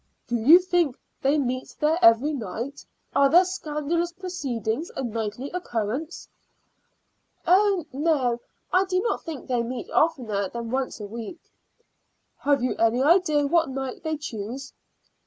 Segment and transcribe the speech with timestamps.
[0.25, 2.83] "Do you think they meet there every night?
[3.15, 6.27] Are their scandalous proceedings a nightly occurrence?"
[7.45, 8.39] "Oh, no;
[8.73, 11.51] I do not think they meet oftener than once a week."
[12.39, 14.73] "Have you any idea what night they choose?"